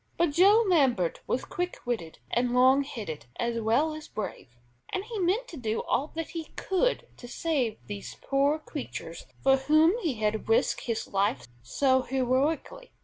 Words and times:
But 0.17 0.31
Joe 0.31 0.65
Lambert 0.67 1.19
was 1.27 1.45
quick 1.45 1.77
witted 1.85 2.17
and 2.31 2.55
"long 2.55 2.81
headed," 2.83 3.27
as 3.35 3.61
well 3.61 3.93
as 3.93 4.07
brave, 4.07 4.47
and 4.91 5.03
he 5.05 5.19
meant 5.19 5.47
to 5.49 5.57
do 5.57 5.83
all 5.83 6.07
that 6.15 6.29
he 6.29 6.45
could 6.55 7.05
to 7.17 7.27
save 7.27 7.77
these 7.85 8.15
poor 8.15 8.57
creatures 8.57 9.27
for 9.43 9.57
whom 9.57 9.93
he 10.01 10.15
had 10.15 10.49
risked 10.49 10.85
his 10.85 11.07
life 11.09 11.47
so 11.61 12.01
heroically. 12.01 12.89